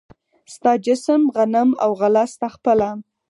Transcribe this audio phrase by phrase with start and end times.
[0.53, 2.89] ستا جسم، غنم او غله ستا خپله